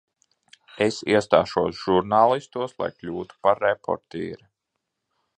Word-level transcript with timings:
Es 0.85 0.95
iestāšos 1.15 1.75
žurnālistos, 1.81 2.73
lai 2.83 2.89
kļūtu 3.01 3.37
par 3.49 3.61
reportieri. 3.65 4.49